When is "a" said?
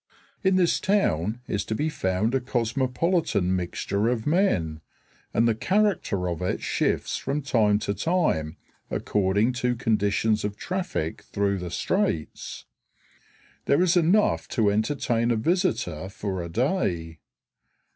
2.33-2.39, 15.29-15.35, 16.41-16.49